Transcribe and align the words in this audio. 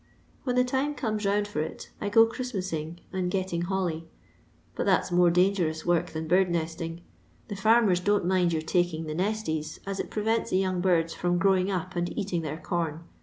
When 0.45 0.55
the 0.55 0.63
time 0.63 0.95
comes 0.95 1.27
round 1.27 1.47
for 1.47 1.61
it, 1.61 1.91
I 2.01 2.09
go 2.09 2.25
Christmasing 2.25 3.01
and 3.13 3.29
getting 3.29 3.61
holly, 3.61 4.09
but 4.75 4.87
that's 4.87 5.11
more 5.11 5.29
dangerous 5.29 5.85
work 5.85 6.09
than 6.09 6.27
bird 6.27 6.49
nesting; 6.49 7.01
the 7.49 7.55
farmers 7.55 7.99
don't 7.99 8.25
mind 8.25 8.51
your 8.51 8.63
taking 8.63 9.03
the 9.05 9.13
nesties, 9.13 9.77
as 9.85 9.99
it 9.99 10.09
prevents 10.09 10.49
the 10.49 10.57
young 10.57 10.81
birds 10.81 11.13
from 11.13 11.37
growing 11.37 11.69
up 11.69 11.95
and 11.95 12.17
eating 12.17 12.41
their 12.41 12.57
corn. 12.57 13.03